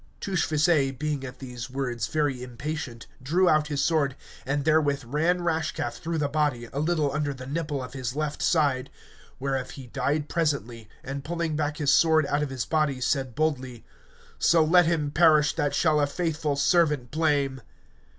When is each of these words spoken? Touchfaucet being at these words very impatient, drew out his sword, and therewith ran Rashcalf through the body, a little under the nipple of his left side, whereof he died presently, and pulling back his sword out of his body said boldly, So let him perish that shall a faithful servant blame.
Touchfaucet 0.19 0.97
being 0.97 1.23
at 1.23 1.37
these 1.37 1.69
words 1.69 2.07
very 2.07 2.41
impatient, 2.41 3.05
drew 3.21 3.47
out 3.47 3.67
his 3.67 3.83
sword, 3.83 4.15
and 4.47 4.65
therewith 4.65 5.03
ran 5.05 5.41
Rashcalf 5.43 5.99
through 5.99 6.17
the 6.17 6.27
body, 6.27 6.67
a 6.73 6.79
little 6.79 7.11
under 7.13 7.35
the 7.35 7.45
nipple 7.45 7.83
of 7.83 7.93
his 7.93 8.15
left 8.15 8.41
side, 8.41 8.89
whereof 9.39 9.69
he 9.69 9.85
died 9.85 10.27
presently, 10.27 10.89
and 11.03 11.23
pulling 11.23 11.55
back 11.55 11.77
his 11.77 11.93
sword 11.93 12.25
out 12.25 12.41
of 12.41 12.49
his 12.49 12.65
body 12.65 12.99
said 12.99 13.35
boldly, 13.35 13.85
So 14.39 14.63
let 14.63 14.87
him 14.87 15.11
perish 15.11 15.53
that 15.53 15.75
shall 15.75 15.99
a 15.99 16.07
faithful 16.07 16.55
servant 16.55 17.11
blame. 17.11 17.61